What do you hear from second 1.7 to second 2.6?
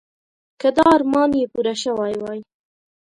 شوی وای.